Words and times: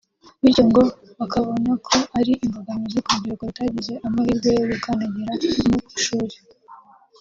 bityo 0.43 0.63
ngo 0.69 0.83
bakabona 1.19 1.71
ko 1.87 1.97
ari 2.19 2.33
imbogamizi 2.45 2.99
ku 3.03 3.09
rubyiruko 3.15 3.43
rutagize 3.49 3.93
amahirwe 4.07 4.47
yo 4.57 4.65
gukandagira 4.71 5.31
mu 5.67 5.77
ishuri 5.97 6.35